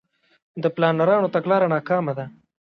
د 0.63 0.65
پلانرانو 0.75 1.33
تګلاره 1.35 1.67
ناکامه 1.73 2.13
ده. 2.17 2.25